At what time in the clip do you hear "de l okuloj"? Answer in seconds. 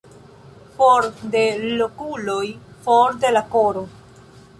1.35-2.47